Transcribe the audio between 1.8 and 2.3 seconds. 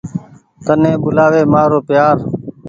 پيآر۔